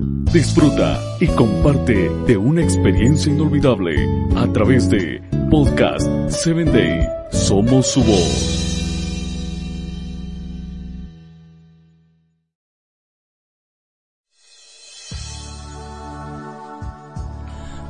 [0.00, 3.96] Disfruta y comparte de una experiencia inolvidable
[4.36, 7.08] a través de Podcast 7 Day.
[7.32, 8.64] Somos su voz.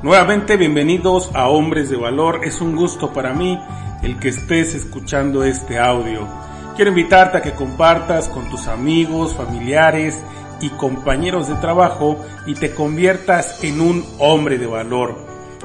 [0.02, 2.40] Nuevamente bienvenidos a Hombres de Valor.
[2.44, 3.58] Es un gusto para mí
[4.02, 6.26] el que estés escuchando este audio.
[6.74, 10.22] Quiero invitarte a que compartas con tus amigos, familiares
[10.60, 15.16] y compañeros de trabajo y te conviertas en un hombre de valor.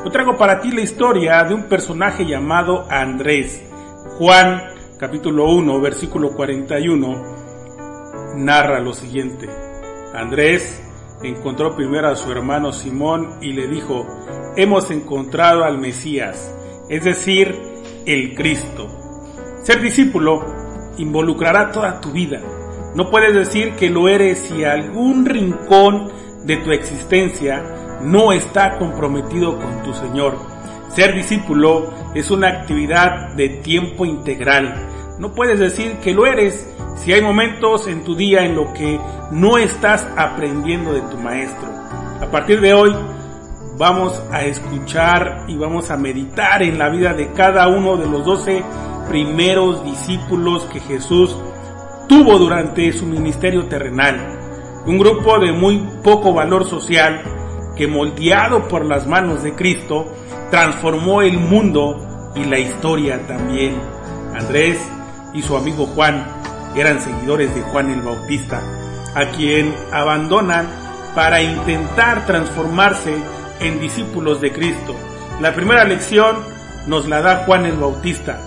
[0.03, 3.63] Yo traigo para ti la historia de un personaje llamado Andrés.
[4.17, 4.61] Juan
[4.99, 7.33] capítulo 1 versículo 41
[8.35, 9.49] narra lo siguiente.
[10.13, 10.81] Andrés
[11.23, 14.05] encontró primero a su hermano Simón y le dijo,
[14.55, 16.53] hemos encontrado al Mesías,
[16.89, 17.55] es decir,
[18.05, 18.87] el Cristo.
[19.63, 20.45] Ser discípulo
[20.97, 22.41] involucrará toda tu vida.
[22.95, 26.11] No puedes decir que lo eres si algún rincón
[26.45, 27.63] de tu existencia
[28.03, 30.37] no está comprometido con tu Señor.
[30.89, 34.89] Ser discípulo es una actividad de tiempo integral.
[35.17, 38.99] No puedes decir que lo eres si hay momentos en tu día en lo que
[39.31, 41.67] no estás aprendiendo de tu maestro.
[42.21, 42.95] A partir de hoy
[43.75, 48.23] vamos a escuchar y vamos a meditar en la vida de cada uno de los
[48.23, 48.63] doce
[49.09, 51.35] primeros discípulos que Jesús
[52.07, 54.39] tuvo durante su ministerio terrenal.
[54.85, 57.21] Un grupo de muy poco valor social
[57.75, 60.05] que moldeado por las manos de Cristo
[60.51, 63.75] transformó el mundo y la historia también.
[64.35, 64.79] Andrés
[65.33, 66.25] y su amigo Juan
[66.75, 68.61] eran seguidores de Juan el Bautista,
[69.15, 70.67] a quien abandonan
[71.15, 73.15] para intentar transformarse
[73.59, 74.95] en discípulos de Cristo.
[75.39, 76.37] La primera lección
[76.87, 78.39] nos la da Juan el Bautista,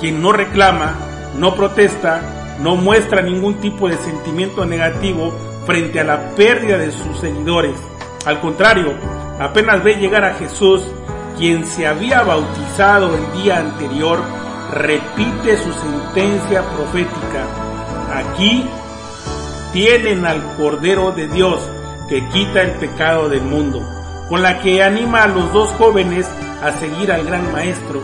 [0.00, 0.94] quien no reclama,
[1.38, 5.32] no protesta, no muestra ningún tipo de sentimiento negativo
[5.66, 7.76] frente a la pérdida de sus seguidores.
[8.26, 8.92] Al contrario,
[9.38, 10.82] apenas ve llegar a Jesús,
[11.38, 14.20] quien se había bautizado el día anterior,
[14.72, 17.46] repite su sentencia profética.
[18.14, 18.66] Aquí
[19.72, 21.60] tienen al Cordero de Dios
[22.08, 23.80] que quita el pecado del mundo,
[24.28, 26.28] con la que anima a los dos jóvenes
[26.62, 28.00] a seguir al gran maestro.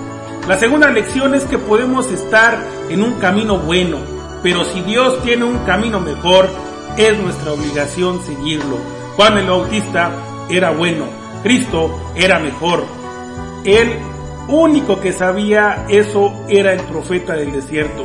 [0.49, 2.59] La segunda lección es que podemos estar
[2.89, 3.99] en un camino bueno,
[4.43, 6.49] pero si Dios tiene un camino mejor,
[6.97, 8.79] es nuestra obligación seguirlo.
[9.17, 10.11] Juan el Bautista
[10.49, 11.07] era bueno,
[11.43, 12.85] Cristo era mejor.
[13.65, 13.99] El
[14.49, 18.05] único que sabía eso era el profeta del desierto,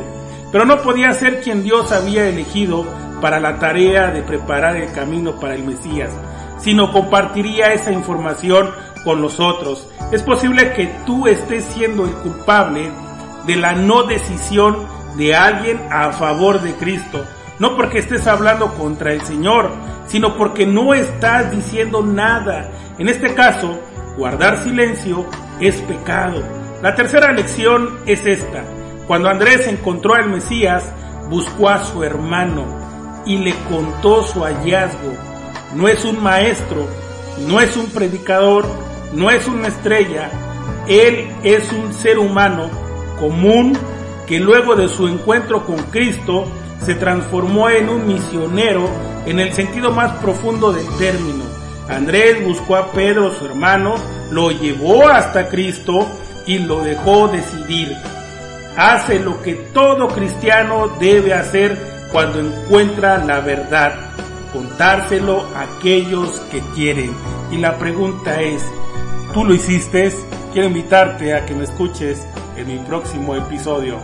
[0.52, 2.84] pero no podía ser quien Dios había elegido
[3.20, 6.10] para la tarea de preparar el camino para el Mesías,
[6.58, 8.70] sino compartiría esa información
[9.04, 9.88] con los otros.
[10.12, 12.90] Es posible que tú estés siendo el culpable
[13.46, 14.86] de la no decisión
[15.16, 17.24] de alguien a favor de Cristo.
[17.58, 19.70] No porque estés hablando contra el Señor,
[20.06, 22.70] sino porque no estás diciendo nada.
[22.98, 23.78] En este caso,
[24.16, 25.26] guardar silencio
[25.60, 26.42] es pecado.
[26.82, 28.62] La tercera lección es esta.
[29.06, 30.84] Cuando Andrés encontró al Mesías,
[31.30, 35.12] buscó a su hermano y le contó su hallazgo.
[35.74, 36.86] No es un maestro,
[37.48, 38.66] no es un predicador,
[39.12, 40.30] no es una estrella.
[40.86, 42.85] Él es un ser humano
[43.16, 43.76] común
[44.26, 46.46] que luego de su encuentro con Cristo
[46.84, 48.88] se transformó en un misionero
[49.24, 51.44] en el sentido más profundo del término.
[51.88, 53.94] Andrés buscó a Pedro, su hermano,
[54.30, 56.06] lo llevó hasta Cristo
[56.46, 57.96] y lo dejó decidir.
[58.76, 61.78] Hace lo que todo cristiano debe hacer
[62.12, 63.94] cuando encuentra la verdad,
[64.52, 67.12] contárselo a aquellos que quieren.
[67.50, 68.64] Y la pregunta es,
[69.32, 70.12] ¿tú lo hiciste?
[70.52, 72.26] Quiero invitarte a que me escuches
[72.56, 74.00] en mi próximo episodio.